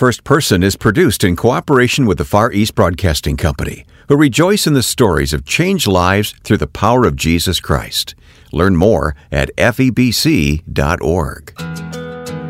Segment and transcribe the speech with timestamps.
[0.00, 4.72] First Person is produced in cooperation with the Far East Broadcasting Company, who rejoice in
[4.72, 8.14] the stories of changed lives through the power of Jesus Christ.
[8.50, 10.62] Learn more at febc.org.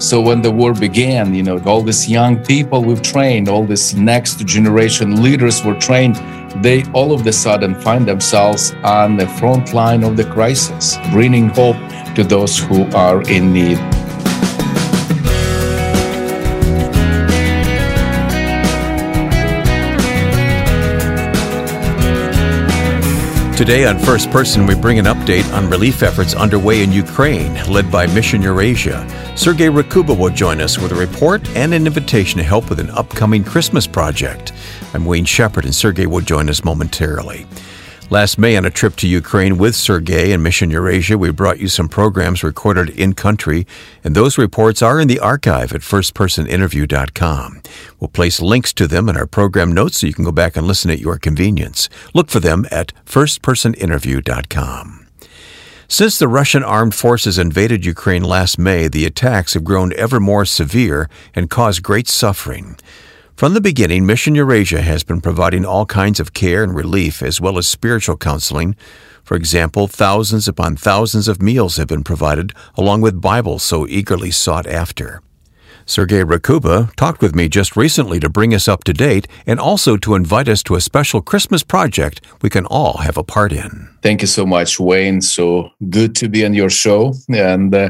[0.01, 3.97] So when the war began, you know, all these young people we've trained, all these
[3.97, 6.15] next generation leaders were trained,
[6.63, 11.49] they all of a sudden find themselves on the front line of the crisis, bringing
[11.49, 11.79] hope
[12.15, 14.00] to those who are in need.
[23.61, 27.93] Today on First Person, we bring an update on relief efforts underway in Ukraine, led
[27.93, 29.07] by Mission Eurasia.
[29.37, 32.89] Sergey Rakhuba will join us with a report and an invitation to help with an
[32.89, 34.55] upcoming Christmas project.
[34.95, 37.45] I'm Wayne Shepherd, and Sergey will join us momentarily.
[38.13, 41.69] Last May, on a trip to Ukraine with Sergey and Mission Eurasia, we brought you
[41.69, 43.69] some programs recorded in country,
[44.03, 47.63] and those reports are in the archive at firstpersoninterview.com.
[48.01, 50.67] We'll place links to them in our program notes so you can go back and
[50.67, 51.89] listen at your convenience.
[52.13, 55.07] Look for them at firstpersoninterview.com.
[55.87, 60.45] Since the Russian armed forces invaded Ukraine last May, the attacks have grown ever more
[60.45, 62.77] severe and caused great suffering.
[63.41, 67.41] From the beginning, Mission Eurasia has been providing all kinds of care and relief as
[67.41, 68.77] well as spiritual counseling.
[69.25, 74.31] For example, thousands upon thousands of meals have been provided, along with Bibles so eagerly
[74.31, 75.23] sought after.
[75.87, 79.97] Sergey Rakhuba talked with me just recently to bring us up to date and also
[79.97, 83.89] to invite us to a special Christmas project we can all have a part in.
[84.03, 85.23] Thank you so much, Wayne.
[85.23, 87.15] So good to be on your show.
[87.31, 87.89] And uh,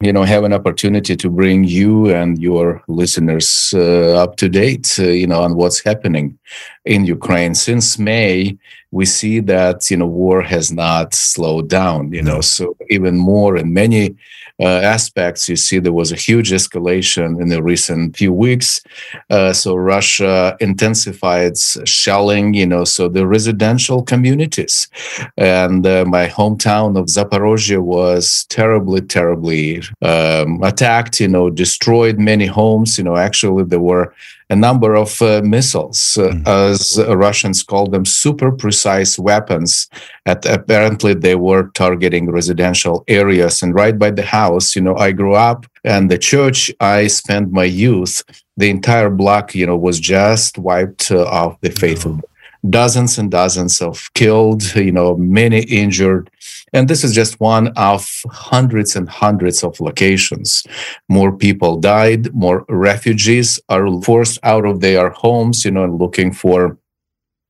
[0.00, 4.96] you know have an opportunity to bring you and your listeners uh, up to date
[4.98, 6.38] uh, you know on what's happening
[6.84, 7.54] in ukraine.
[7.54, 8.56] Since may
[8.90, 13.56] we see that you know war has not slowed down you know so even more
[13.56, 14.16] in many
[14.60, 18.82] uh, aspects, you see there was a huge escalation in the recent few weeks.
[19.30, 24.88] Uh, so Russia intensified shelling, you know, so the residential communities.
[25.36, 32.46] And uh, my hometown of Zaporozhye was terribly, terribly um, attacked, you know, destroyed many
[32.46, 32.98] homes.
[32.98, 34.12] You know, actually, there were
[34.50, 36.48] a number of uh, missiles, uh, mm.
[36.48, 39.88] as Russians call them, super precise weapons.
[40.24, 43.62] At, apparently, they were targeting residential areas.
[43.62, 47.52] And right by the house, you know, I grew up, and the church I spent
[47.52, 48.22] my youth,
[48.56, 52.24] the entire block, you know, was just wiped uh, off the face of
[52.70, 56.30] dozens and dozens of killed, you know, many injured.
[56.72, 60.64] And this is just one of hundreds and hundreds of locations.
[61.08, 66.78] More people died, more refugees are forced out of their homes, you know, looking for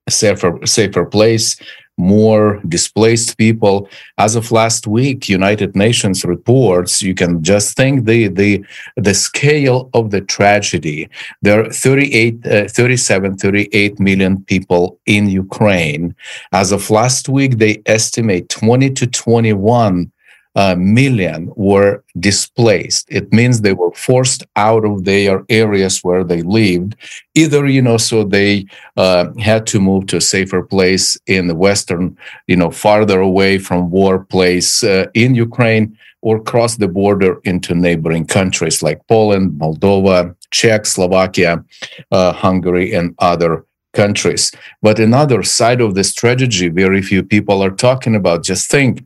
[0.07, 1.57] a safer, safer place
[1.99, 3.89] more displaced people.
[4.17, 8.65] As of last week, United Nations reports, you can just think the the
[8.97, 11.09] the scale of the tragedy.
[11.43, 16.15] There are 38, uh, 37, 38 million people in Ukraine.
[16.53, 20.11] As of last week, they estimate 20 to 21
[20.57, 23.07] uh, million were displaced.
[23.11, 26.97] It means they were forced out of their areas where they lived.
[27.35, 28.67] Either, you know, so they
[28.97, 32.17] uh, had to move to a safer place in the Western,
[32.47, 37.75] you know, farther away from war place uh, in Ukraine or cross the border into
[37.75, 41.65] neighboring countries like Poland, Moldova, Czech, Slovakia,
[42.11, 44.53] uh, Hungary, and other countries.
[44.83, 48.45] But another side of the strategy, very few people are talking about.
[48.45, 49.05] Just think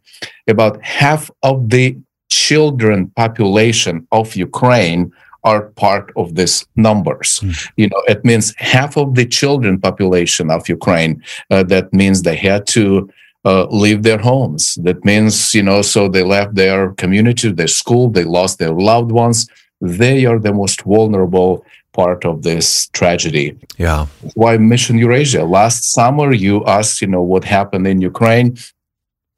[0.48, 1.97] about half of the
[2.31, 5.12] children population of Ukraine
[5.44, 7.41] are part of these numbers.
[7.41, 7.69] Mm.
[7.76, 11.22] You know, it means half of the children population of Ukraine.
[11.50, 13.10] Uh, that means they had to
[13.44, 14.76] uh, leave their homes.
[14.82, 19.10] That means, you know, so they left their community, their school, they lost their loved
[19.10, 19.49] ones.
[19.81, 23.59] They are the most vulnerable part of this tragedy.
[23.79, 24.07] Yeah.
[24.35, 25.45] Why Mission Eurasia?
[25.45, 28.57] Last summer, you asked, you know, what happened in Ukraine.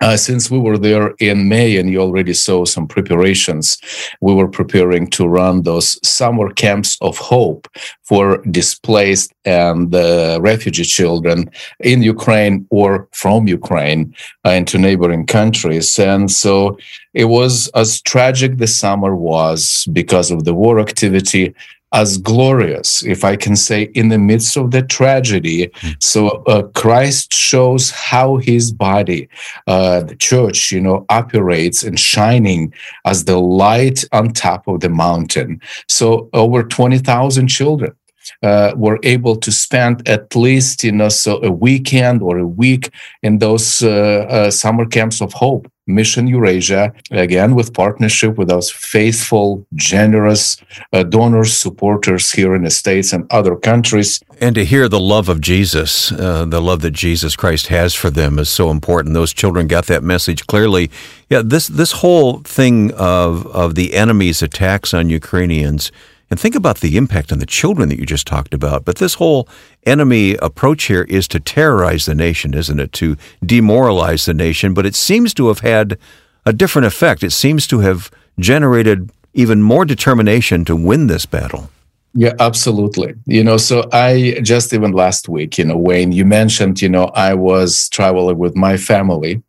[0.01, 3.79] Uh, since we were there in May and you already saw some preparations,
[4.21, 7.69] we were preparing to run those summer camps of hope
[8.03, 11.49] for displaced and uh, refugee children
[11.81, 14.15] in Ukraine or from Ukraine
[14.45, 15.99] uh, into neighboring countries.
[15.99, 16.77] And so
[17.15, 21.55] it was as tragic the summer was because of the war activity
[21.95, 25.69] as glorious, if I can say, in the midst of the tragedy.
[25.69, 26.03] Mm.
[26.03, 29.29] So uh, Christ shows how his body,
[29.67, 32.75] uh, the church, you know, operates and shining
[33.05, 35.61] as the light on top of the mountain.
[35.89, 37.95] So over 20,000 children
[38.43, 42.91] uh, were able to spend at least you know so a weekend or a week
[43.23, 48.71] in those uh, uh, summer camps of hope Mission Eurasia, again, with partnership with those
[48.71, 50.57] faithful, generous
[50.93, 54.21] uh, donors, supporters here in the States and other countries.
[54.41, 58.11] And to hear the love of Jesus, uh, the love that Jesus Christ has for
[58.11, 59.15] them is so important.
[59.15, 60.91] Those children got that message clearly.
[61.29, 65.93] Yeah, this, this whole thing of, of the enemy's attacks on Ukrainians
[66.31, 68.85] and think about the impact on the children that you just talked about.
[68.85, 69.49] But this whole
[69.85, 72.93] enemy approach here is to terrorize the nation, isn't it?
[72.95, 74.75] To demoralize the nation.
[74.75, 75.99] But it seems to have had
[76.47, 77.23] a different effect.
[77.23, 81.71] It seems to have generated even more determination to win this battle.
[82.15, 83.15] Yeah, absolutely.
[83.27, 87.07] You know, so I just even last week, you know, Wayne, you mentioned, you know,
[87.07, 89.43] I was traveling with my family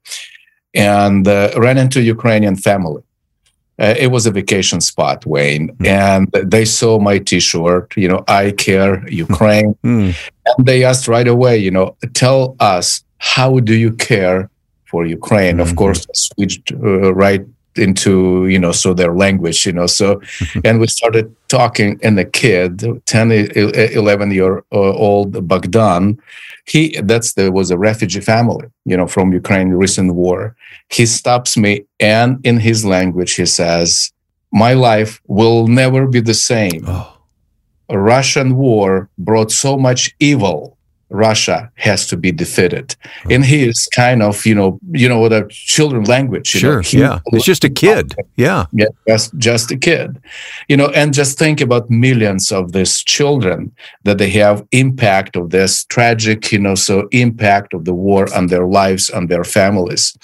[0.74, 3.04] and uh, ran into Ukrainian family
[3.80, 5.86] uh, it was a vacation spot, Wayne, mm.
[5.86, 7.94] and they saw my T-shirt.
[7.98, 10.16] You know, I care Ukraine, mm.
[10.46, 11.58] and they asked right away.
[11.58, 14.50] You know, tell us how do you care
[14.86, 15.58] for Ukraine?
[15.58, 15.70] Mm-hmm.
[15.70, 17.46] Of course, I switched uh, right
[17.78, 20.22] into you know so their language you know so
[20.66, 26.18] and we started talking and the kid 10 11 year uh, old bogdan
[26.66, 30.56] he that's there was a refugee family you know from ukraine recent war
[30.90, 34.12] he stops me and in his language he says
[34.52, 37.18] my life will never be the same oh.
[37.90, 40.75] a russian war brought so much evil
[41.16, 42.96] Russia has to be defeated.
[43.30, 46.48] and he is kind of, you know, you know, with a children language.
[46.48, 47.20] sure, know, yeah.
[47.28, 48.16] It's just a kid.
[48.36, 48.66] Yeah.
[48.74, 50.22] Yeah, just, just a kid.
[50.68, 53.72] You know, and just think about millions of these children
[54.04, 58.48] that they have impact of this tragic, you know, so impact of the war on
[58.48, 60.18] their lives and their families.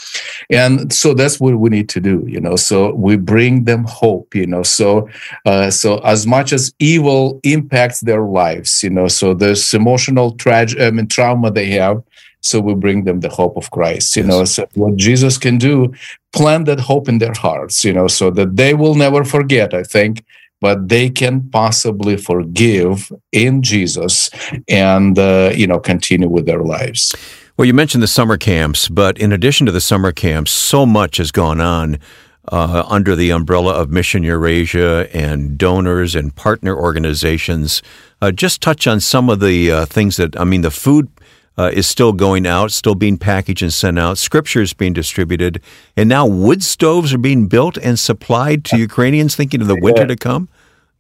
[0.50, 2.56] And so that's what we need to do, you know.
[2.56, 4.64] So we bring them hope, you know.
[4.64, 5.10] So
[5.46, 10.81] uh, so as much as evil impacts their lives, you know, so this emotional tragedy
[10.82, 12.04] I mean, trauma they have.
[12.44, 14.30] So we bring them the hope of Christ, you yes.
[14.30, 15.94] know, so what Jesus can do,
[16.34, 19.84] plant that hope in their hearts, you know, so that they will never forget, I
[19.84, 20.24] think,
[20.60, 24.32] but they can possibly forgive in Jesus
[24.68, 27.16] and, uh, you know, continue with their lives.
[27.58, 31.18] Well, you mentioned the summer camps, but in addition to the summer camps, so much
[31.18, 32.00] has gone on
[32.48, 37.82] uh, under the umbrella of Mission Eurasia and donors and partner organizations.
[38.22, 41.10] Uh, just touch on some of the uh, things that, I mean, the food
[41.58, 45.62] uh, is still going out, still being packaged and sent out, scripture is being distributed,
[45.96, 50.08] and now wood stoves are being built and supplied to Ukrainians thinking of the winter
[50.08, 50.50] to come.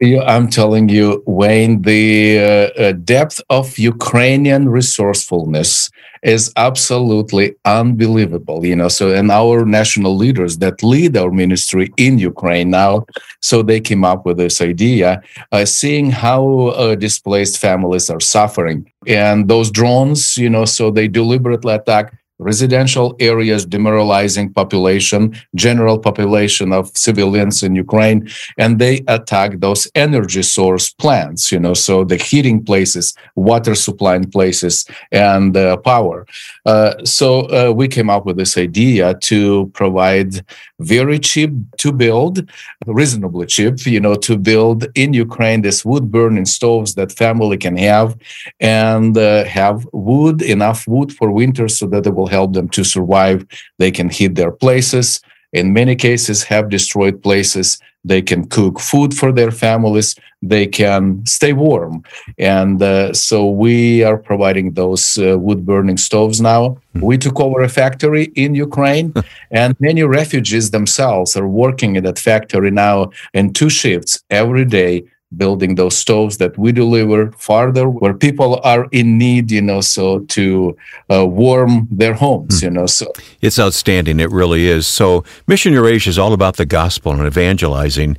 [0.01, 5.91] I'm telling you, Wayne, the uh, uh, depth of Ukrainian resourcefulness
[6.23, 8.65] is absolutely unbelievable.
[8.65, 13.05] You know, so and our national leaders that lead our ministry in Ukraine now,
[13.41, 15.21] so they came up with this idea,
[15.51, 21.07] uh, seeing how uh, displaced families are suffering, and those drones, you know, so they
[21.07, 25.21] deliberately attack residential areas demoralizing population
[25.55, 28.19] general population of civilians in ukraine
[28.57, 34.29] and they attack those energy source plants you know so the heating places water supplying
[34.29, 36.25] places and uh, power.
[36.65, 40.45] Uh, so uh, we came up with this idea to provide
[40.79, 42.49] very cheap to build
[42.87, 47.77] reasonably cheap you know to build in ukraine this wood burning stoves that family can
[47.77, 48.17] have
[48.59, 52.83] and uh, have wood enough wood for winter so that they will help them to
[52.83, 53.45] survive.
[53.77, 55.21] They can heat their places.
[55.53, 57.79] In many cases, have destroyed places.
[58.03, 60.15] They can cook food for their families.
[60.41, 62.03] They can stay warm.
[62.39, 66.61] And uh, so we are providing those uh, wood burning stoves now.
[66.69, 67.05] Mm-hmm.
[67.05, 69.13] We took over a factory in Ukraine,
[69.51, 75.03] and many refugees themselves are working in that factory now in two shifts every day
[75.37, 80.19] building those stoves that we deliver farther where people are in need you know so
[80.19, 80.75] to
[81.09, 82.63] uh, warm their homes mm.
[82.63, 83.11] you know so
[83.41, 88.17] it's outstanding it really is so mission eurasia is all about the gospel and evangelizing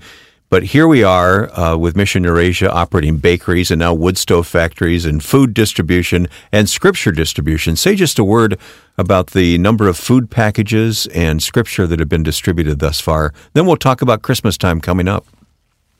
[0.52, 5.06] but here we are uh, with Mission Eurasia operating bakeries and now wood stove factories
[5.06, 7.74] and food distribution and scripture distribution.
[7.74, 8.58] Say just a word
[8.98, 13.32] about the number of food packages and scripture that have been distributed thus far.
[13.54, 15.24] Then we'll talk about Christmas time coming up.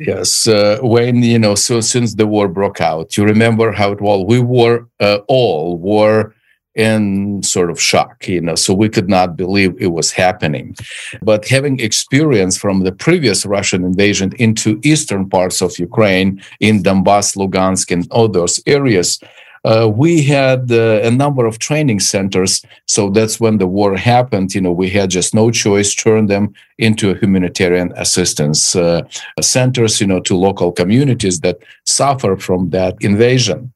[0.06, 4.00] Yes, uh, when you know, so since the war broke out, you remember how it
[4.00, 4.24] was.
[4.26, 6.34] We were uh, all were
[6.74, 10.74] in sort of shock, you know, so we could not believe it was happening.
[11.20, 17.36] But having experience from the previous Russian invasion into eastern parts of Ukraine, in Donbass,
[17.36, 19.20] Lugansk, and all those areas,
[19.64, 22.62] uh, we had uh, a number of training centers.
[22.86, 24.54] So that's when the war happened.
[24.54, 29.02] You know, we had just no choice, turn them into humanitarian assistance uh,
[29.40, 33.72] centers, you know, to local communities that suffer from that invasion.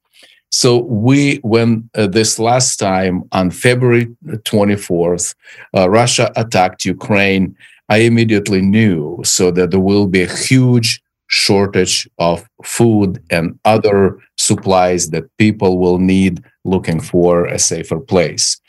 [0.49, 5.35] So we, when uh, this last time on February 24th,
[5.75, 7.55] uh, Russia attacked Ukraine,
[7.89, 14.17] I immediately knew so that there will be a huge shortage of food and other
[14.37, 18.59] supplies that people will need looking for a safer place.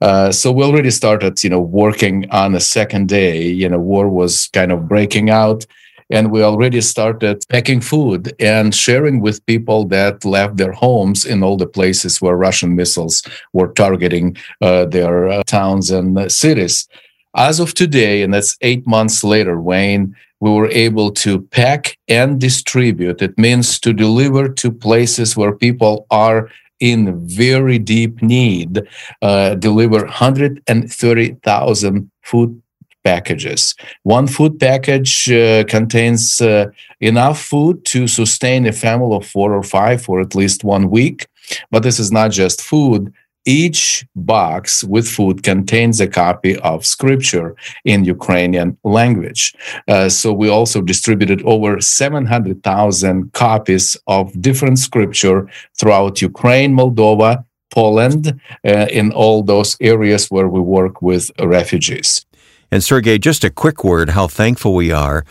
[0.00, 3.42] Uh, so we already started, you know, working on a second day.
[3.46, 5.66] You know, war was kind of breaking out,
[6.10, 11.42] and we already started packing food and sharing with people that left their homes in
[11.42, 16.88] all the places where Russian missiles were targeting uh, their uh, towns and cities.
[17.36, 22.40] As of today, and that's eight months later, Wayne, we were able to pack and
[22.40, 23.22] distribute.
[23.22, 26.48] It means to deliver to places where people are
[26.80, 28.82] in very deep need,
[29.20, 32.62] uh, deliver 130,000 food
[33.04, 33.74] packages.
[34.02, 36.70] One food package uh, contains uh,
[37.00, 41.26] enough food to sustain a family of four or five for at least one week.
[41.70, 43.12] But this is not just food.
[43.46, 49.54] Each box with food contains a copy of scripture in Ukrainian language.
[49.88, 58.40] Uh, so we also distributed over 700,000 copies of different scripture throughout Ukraine, Moldova, Poland,
[58.66, 62.26] uh, in all those areas where we work with refugees.
[62.70, 65.24] And Sergey, just a quick word how thankful we are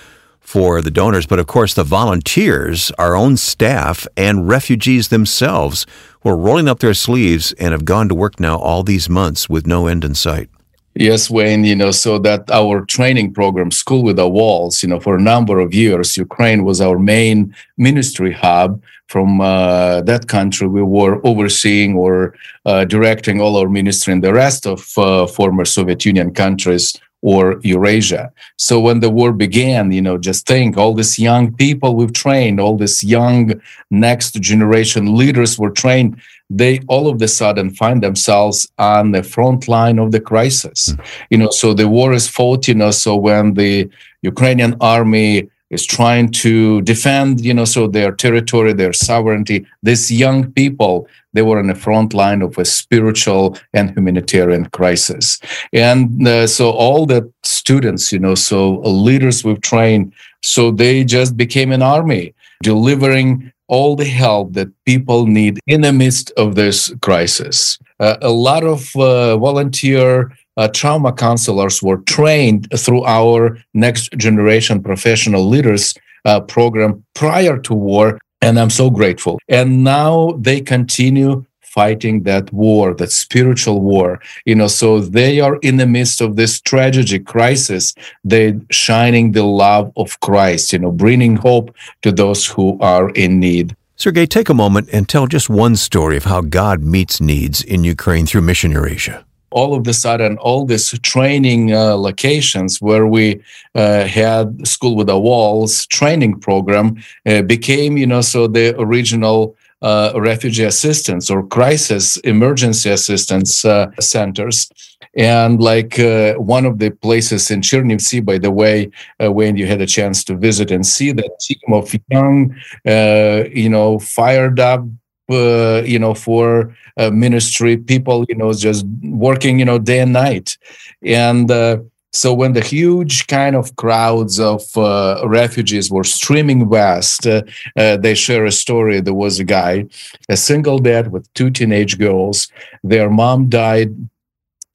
[0.50, 5.86] for the donors, but of course the volunteers, our own staff, and refugees themselves
[6.22, 9.48] who are rolling up their sleeves and have gone to work now all these months
[9.48, 10.50] with no end in sight.
[10.96, 15.16] Yes, Wayne, you know, so that our training program, School Without Walls, you know, for
[15.16, 18.82] a number of years, Ukraine was our main ministry hub.
[19.06, 24.34] From uh, that country, we were overseeing or uh, directing all our ministry in the
[24.34, 28.32] rest of uh, former Soviet Union countries or Eurasia.
[28.58, 32.60] So when the war began, you know, just think all these young people we've trained,
[32.60, 33.60] all these young
[33.92, 39.68] next generation leaders were trained, they all of a sudden find themselves on the front
[39.68, 40.90] line of the crisis.
[40.90, 41.06] Mm.
[41.30, 43.90] You know, so the war is fought, you know, so when the
[44.22, 49.66] Ukrainian army is trying to defend, you know, so their territory, their sovereignty.
[49.84, 55.40] These young people, they were in the front line of a spiritual and humanitarian crisis.
[55.72, 61.38] And uh, so all the students, you know, so leaders we've trained, so they just
[61.38, 62.34] became an army
[62.64, 67.78] delivering all the help that people need in the midst of this crisis.
[68.00, 74.84] Uh, a lot of uh, volunteer uh, trauma counselors were trained through our next generation
[74.84, 75.94] professional leaders
[76.26, 78.20] uh, program prior to war.
[78.42, 79.40] And I'm so grateful.
[79.48, 84.20] And now they continue fighting that war, that spiritual war.
[84.46, 87.94] You know, so they are in the midst of this tragedy, crisis.
[88.26, 93.40] They're shining the love of Christ, you know, bringing hope to those who are in
[93.40, 93.76] need.
[93.96, 97.84] Sergey, take a moment and tell just one story of how God meets needs in
[97.84, 103.42] Ukraine through Mission Eurasia all of the sudden all these training uh, locations where we
[103.76, 110.12] uh, had school without walls training program uh, became you know so the original uh,
[110.16, 114.70] refugee assistance or crisis emergency assistance uh, centers.
[115.16, 119.82] And like uh, one of the places in Chernivtsi, by the way, when you had
[119.82, 124.84] a chance to visit and see that team of young, you know, fired up
[125.30, 130.14] uh, you know, for uh, ministry, people, you know, just working, you know, day and
[130.14, 130.58] night.
[131.04, 131.80] And uh,
[132.12, 137.44] so when the huge kind of crowds of uh, refugees were streaming west, uh,
[137.78, 139.00] uh, they share a story.
[139.00, 139.86] There was a guy,
[140.28, 142.48] a single dad with two teenage girls.
[142.84, 143.96] Their mom died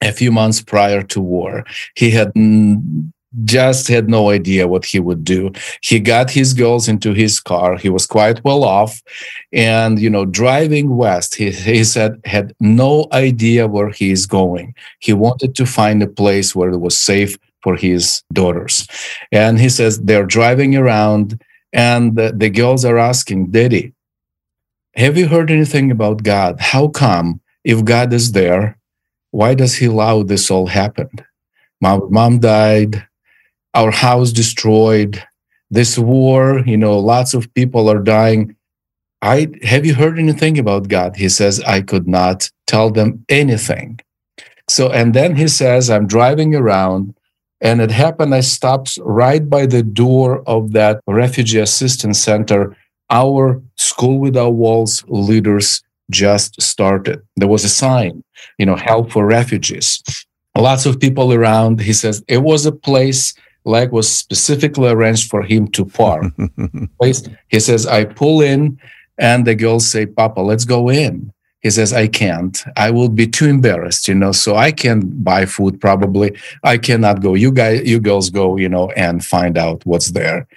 [0.01, 1.65] a few months prior to war.
[1.95, 2.31] He had
[3.43, 5.51] just had no idea what he would do.
[5.81, 7.77] He got his girls into his car.
[7.77, 9.01] He was quite well off.
[9.51, 14.73] And, you know, driving west, he, he said, had no idea where he is going.
[14.99, 18.87] He wanted to find a place where it was safe for his daughters.
[19.31, 21.41] And he says, they're driving around
[21.73, 23.93] and the, the girls are asking, Daddy,
[24.95, 26.59] have you heard anything about God?
[26.59, 28.77] How come, if God is there,
[29.31, 31.09] why does he allow this all happen?
[31.81, 33.05] My mom died
[33.75, 35.21] our house destroyed
[35.69, 38.55] this war you know lots of people are dying.
[39.21, 41.15] I have you heard anything about god?
[41.15, 43.99] He says i could not tell them anything.
[44.69, 47.15] So and then he says i'm driving around
[47.61, 52.75] and it happened i stopped right by the door of that refugee assistance center.
[53.09, 57.21] Our school without walls leaders just started.
[57.35, 58.23] There was a sign
[58.57, 60.01] you know help for refugees.
[60.57, 61.81] Lots of people around.
[61.81, 63.33] He says it was a place
[63.65, 66.31] leg was specifically arranged for him to park.
[67.49, 68.79] he says, I pull in
[69.17, 71.31] And the girls say, Papa, let's go in.
[71.61, 72.63] He says, I can't.
[72.75, 76.37] I will be too embarrassed, you know, so I can buy food probably.
[76.63, 77.33] I cannot go.
[77.33, 80.47] You guys, you girls go, you know, and find out what's there.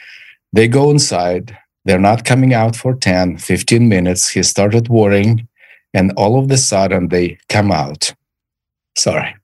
[0.53, 1.57] They go inside.
[1.85, 4.29] They're not coming out for 10, 15 minutes.
[4.29, 5.49] He started worrying.
[5.95, 8.13] And all of a sudden they come out.
[8.97, 9.35] Sorry.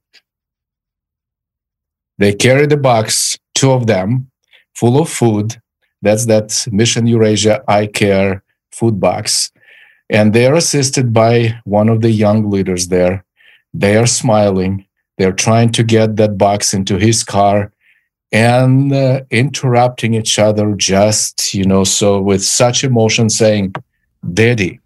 [2.19, 4.31] They carry the box, two of them,
[4.75, 5.61] full of food.
[6.03, 9.51] That's that Mission Eurasia I Care food box
[10.11, 13.25] and they are assisted by one of the young leaders there.
[13.73, 14.87] They are smiling.
[15.19, 17.73] They're trying to get that box into his car
[18.31, 23.75] and uh, interrupting each other, just, you know, so with such emotion saying,
[24.33, 24.81] Daddy,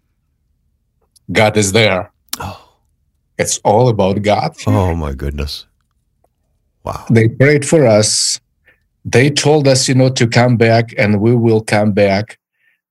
[1.31, 2.11] God is there.
[2.39, 2.65] Oh.
[3.37, 4.55] It's all about God.
[4.67, 5.65] Oh, my goodness.
[6.83, 7.05] Wow.
[7.09, 8.39] They prayed for us.
[9.05, 12.37] They told us, you know, to come back and we will come back.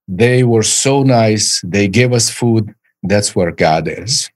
[0.07, 1.61] They were so nice.
[1.61, 2.73] They gave us food.
[3.03, 4.29] That's where God is.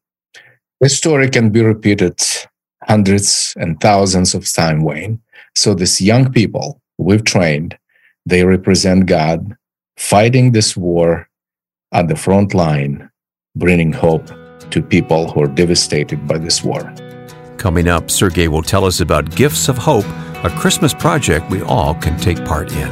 [0.80, 2.22] This story can be repeated
[2.84, 5.22] hundreds and thousands of times, Wayne.
[5.56, 7.78] So these young people we've trained,
[8.26, 9.56] they represent God
[9.98, 11.30] fighting this war
[11.92, 13.10] at the front line,
[13.56, 14.28] bringing hope
[14.72, 16.94] to people who are devastated by this war.
[17.58, 20.06] Coming up, Sergey will tell us about Gifts of Hope,
[20.44, 22.90] a Christmas project we all can take part in.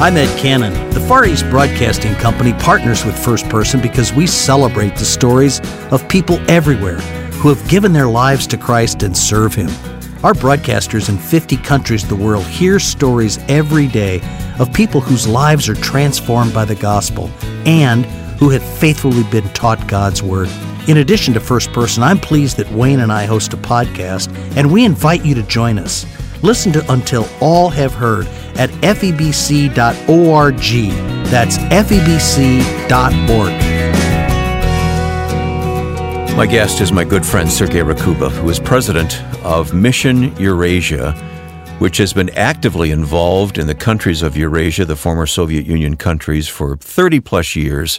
[0.00, 0.72] I'm Ed Cannon.
[0.90, 5.60] The Far East Broadcasting Company partners with First Person because we celebrate the stories
[5.92, 7.00] of people everywhere
[7.42, 9.68] who have given their lives to Christ and serve Him.
[10.24, 14.22] Our broadcasters in 50 countries the world hear stories every day
[14.58, 17.30] of people whose lives are transformed by the gospel
[17.66, 18.06] and
[18.38, 20.48] who have faithfully been taught God's Word.
[20.86, 24.70] In addition to First Person, I'm pleased that Wayne and I host a podcast, and
[24.72, 26.06] we invite you to join us.
[26.42, 29.74] Listen to Until All Have Heard at febc.org.
[31.26, 32.58] That's febc.org.
[36.36, 41.12] My guest is my good friend Sergey Rakhuba, who is president of Mission Eurasia,
[41.80, 46.46] which has been actively involved in the countries of Eurasia, the former Soviet Union countries,
[46.46, 47.98] for 30 plus years.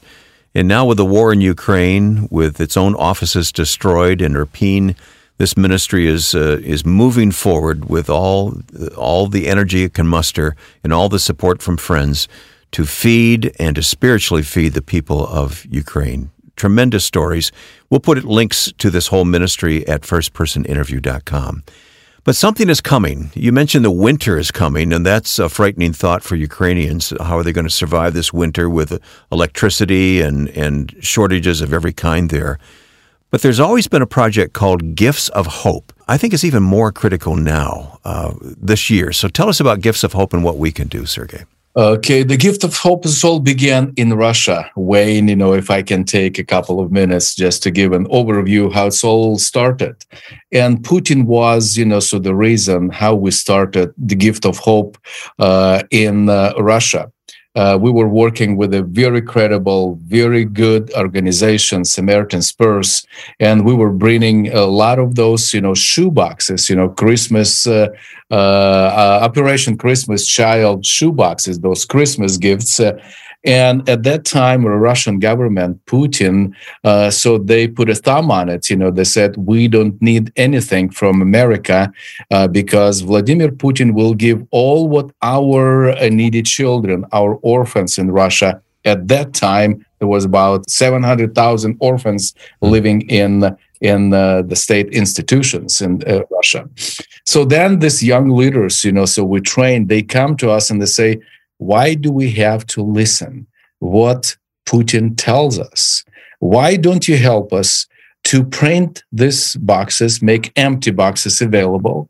[0.56, 4.96] And now, with the war in Ukraine, with its own offices destroyed in Irpin,
[5.38, 8.62] this ministry is uh, is moving forward with all
[8.98, 12.28] all the energy it can muster and all the support from friends
[12.72, 16.30] to feed and to spiritually feed the people of Ukraine.
[16.56, 17.52] Tremendous stories.
[17.90, 21.64] We'll put links to this whole ministry at firstpersoninterview.com.
[22.30, 23.32] But something is coming.
[23.34, 27.12] You mentioned the winter is coming, and that's a frightening thought for Ukrainians.
[27.20, 31.92] How are they going to survive this winter with electricity and, and shortages of every
[31.92, 32.60] kind there?
[33.32, 35.92] But there's always been a project called Gifts of Hope.
[36.08, 39.12] I think it's even more critical now uh, this year.
[39.12, 41.46] So tell us about Gifts of Hope and what we can do, Sergey.
[41.76, 44.70] Okay, the gift of hope is all began in Russia.
[44.76, 48.08] Wayne, you know, if I can take a couple of minutes just to give an
[48.08, 50.04] overview how it's all started.
[50.52, 54.98] And Putin was, you know, so the reason how we started the gift of hope
[55.38, 57.12] uh, in uh, Russia
[57.60, 63.06] uh, we were working with a very credible, very good organization, Samaritan's Purse,
[63.38, 67.68] and we were bringing a lot of those, you know, shoe boxes, you know, Christmas,
[67.68, 67.90] uh,
[68.32, 68.36] uh,
[69.02, 72.94] uh Operation Christmas Child shoe boxes, those Christmas gifts uh,
[73.46, 78.50] and at that time, the Russian government, Putin, uh, so they put a thumb on
[78.50, 78.70] it.
[78.70, 81.92] You know, they said, we don't need anything from America
[82.32, 88.12] uh, because Vladimir Putin will give all what our uh, needy children, our orphans in
[88.12, 88.62] Russia.
[88.84, 95.82] At that time, there was about 700,000 orphans living in in uh, the state institutions
[95.82, 96.70] in uh, Russia.
[97.26, 100.82] So then these young leaders, you know, so we train, they come to us and
[100.82, 101.22] they say,
[101.60, 103.46] why do we have to listen
[103.80, 106.04] what Putin tells us?
[106.40, 107.86] Why don't you help us
[108.26, 112.10] to print these boxes, make empty boxes available?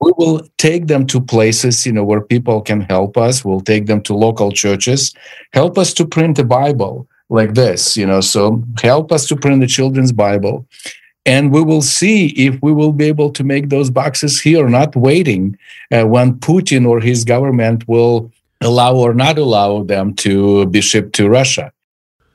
[0.00, 3.44] We will take them to places, you know, where people can help us.
[3.44, 5.14] We'll take them to local churches.
[5.52, 8.20] Help us to print a Bible like this, you know.
[8.20, 10.66] So help us to print the children's Bible
[11.26, 14.94] and we will see if we will be able to make those boxes here not
[14.94, 15.56] waiting
[15.90, 18.30] uh, when putin or his government will
[18.64, 21.72] allow or not allow them to be shipped to Russia.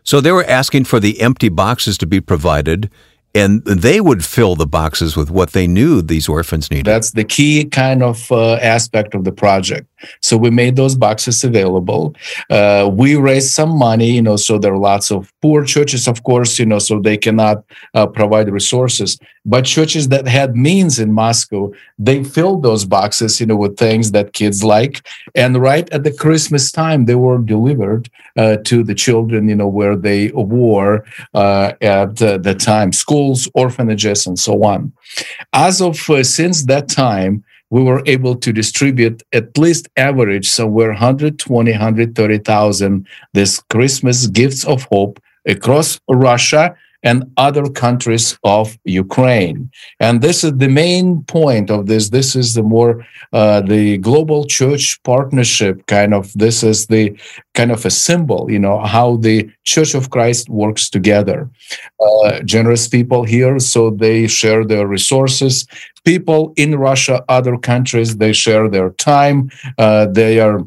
[0.04, 2.89] So they were asking for the empty boxes to be provided,
[3.36, 6.86] and they would fill the boxes with what they knew these orphans needed.
[6.86, 9.88] That's the key kind of uh, aspect of the project.
[10.22, 12.16] So we made those boxes available.
[12.50, 16.24] Uh, we raised some money, you know, so there are lots of poor churches, of
[16.24, 19.18] course, you know, so they cannot uh, provide resources.
[19.46, 24.12] But churches that had means in Moscow, they filled those boxes, you know, with things
[24.12, 25.06] that kids like.
[25.34, 29.68] And right at the Christmas time, they were delivered uh, to the children, you know,
[29.68, 34.92] where they were uh, at the time, schools, orphanages, and so on.
[35.54, 40.89] As of uh, since that time, we were able to distribute at least average somewhere
[40.89, 49.72] 120 130,000 this Christmas gifts of hope across Russia and other countries of Ukraine.
[50.00, 52.10] And this is the main point of this.
[52.10, 56.32] This is the more uh, the global church partnership kind of.
[56.34, 57.18] This is the
[57.54, 61.50] kind of a symbol, you know, how the Church of Christ works together.
[62.00, 65.68] Uh, generous people here, so they share their resources.
[66.06, 69.50] People in Russia, other countries, they share their time.
[69.78, 70.62] Uh, they are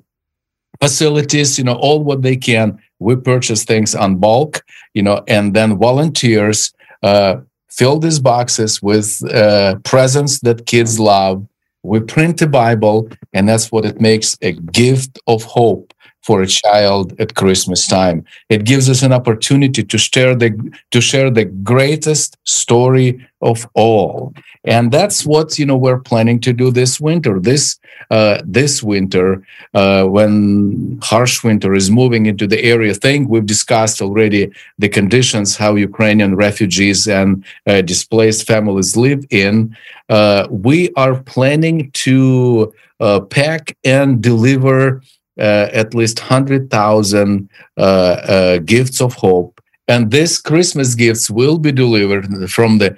[0.81, 5.55] facilities, you know, all what they can we purchase things on bulk, you know, and
[5.55, 7.37] then volunteers uh,
[7.69, 11.47] fill these boxes with uh, presents that kids love.
[11.83, 15.92] We print the Bible, and that's what it makes a gift of hope
[16.23, 18.25] for a child at Christmas time.
[18.49, 20.51] It gives us an opportunity to share the
[20.91, 24.33] to share the greatest story of all,
[24.65, 27.41] and that's what you know we're planning to do this winter.
[27.41, 27.79] This
[28.11, 29.43] uh, this winter,
[29.75, 34.89] uh, when harsh winter is moving into the area, I think we've discussed already the
[34.89, 39.77] conditions how Ukrainian refugees and uh, displaced families live in.
[40.09, 45.03] Uh, we are planning to uh, pack and deliver
[45.39, 49.61] at least 100,000 uh, uh, gifts of hope.
[49.89, 52.97] And these Christmas gifts will be delivered from the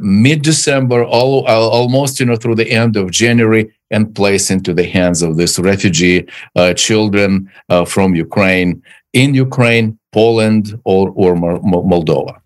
[0.00, 5.22] mid-December, all, almost you know through the end of January, and placed into the hands
[5.22, 6.26] of these refugee
[6.74, 7.50] children
[7.86, 12.40] from Ukraine in Ukraine, Poland, or or Moldova.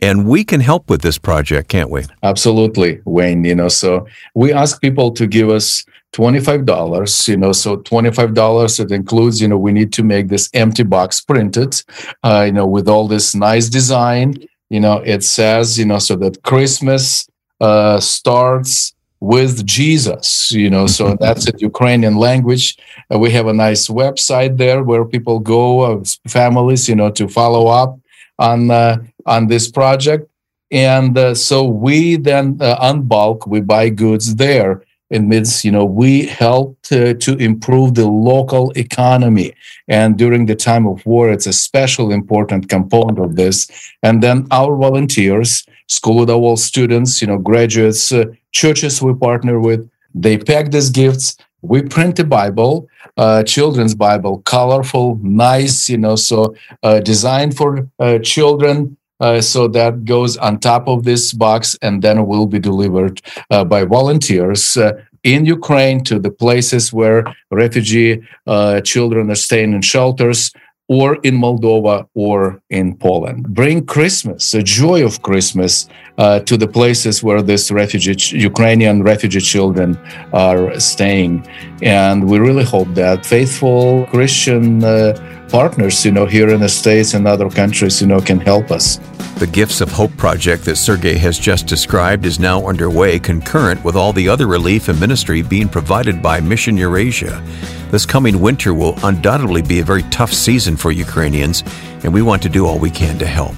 [0.00, 2.04] And we can help with this project, can't we?
[2.22, 3.44] Absolutely, Wayne.
[3.44, 5.84] You know, so we ask people to give us
[6.16, 10.82] $25 you know so $25 it includes you know we need to make this empty
[10.82, 11.82] box printed
[12.22, 14.34] uh, you know with all this nice design.
[14.70, 17.28] You know it says you know so that christmas
[17.60, 22.76] uh, starts with jesus you know so that's in ukrainian language.
[23.12, 27.28] Uh, we have a nice website there where people go uh, families you know to
[27.28, 27.98] follow up
[28.38, 30.28] on uh, on this project.
[30.72, 35.70] And uh, so we then uh, on bulk we buy goods there it means you
[35.70, 39.54] know we help to, to, improve the local economy.
[39.88, 43.68] And during the time of war it's a special important component of this.
[44.02, 49.14] And then our volunteers school of the world students you know graduates uh, churches we
[49.14, 51.36] partner with they pack these gifts.
[51.62, 57.88] We print a bible uh, children's bible colorful nice you know so uh, designed for
[57.98, 62.58] uh, children uh, so that goes on top of this box and then will be
[62.58, 64.92] delivered uh, by volunteers uh,
[65.24, 70.52] in Ukraine to the places where refugee uh, children are staying in shelters
[70.88, 73.48] or in Moldova or in Poland.
[73.48, 79.40] Bring Christmas, the joy of Christmas, uh, to the places where these refugee, Ukrainian refugee
[79.40, 79.98] children
[80.32, 81.46] are staying.
[81.82, 85.14] And we really hope that faithful Christian uh,
[85.50, 89.00] partners, you know, here in the States and other countries, you know, can help us.
[89.36, 93.94] The Gifts of Hope project that Sergey has just described is now underway concurrent with
[93.94, 97.44] all the other relief and ministry being provided by Mission Eurasia.
[97.90, 101.64] This coming winter will undoubtedly be a very tough season for Ukrainians,
[102.02, 103.54] and we want to do all we can to help.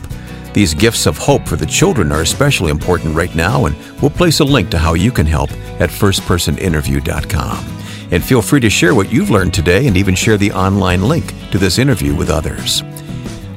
[0.52, 4.40] These gifts of hope for the children are especially important right now, and we'll place
[4.40, 7.78] a link to how you can help at firstpersoninterview.com.
[8.10, 11.32] And feel free to share what you've learned today and even share the online link
[11.52, 12.82] to this interview with others.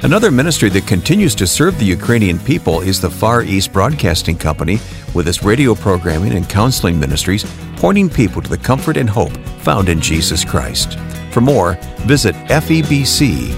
[0.04, 4.80] Another ministry that continues to serve the Ukrainian people is the Far East Broadcasting Company
[5.14, 9.90] with its radio programming and counseling ministries pointing people to the comfort and hope found
[9.90, 10.98] in Jesus Christ.
[11.30, 11.76] For more,
[12.08, 13.54] visit febc.org.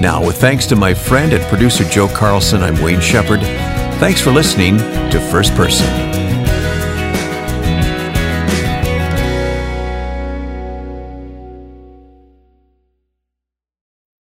[0.00, 3.40] Now, with thanks to my friend and producer Joe Carlson, I'm Wayne Shepherd.
[4.00, 6.07] Thanks for listening to First Person.